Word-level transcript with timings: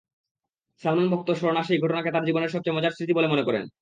সালমান-ভক্ত 0.83 1.29
স্বর্ণা 1.31 1.61
সেই 1.63 1.79
ঘটনাকে 1.79 2.09
তাঁর 2.11 2.27
জীবনের 2.27 2.49
সবচেয়ে 2.49 2.75
মজার 2.77 2.91
স্মৃতি 2.91 3.13
বলে 3.13 3.27
মনে 3.27 3.43
করেন। 3.43 3.63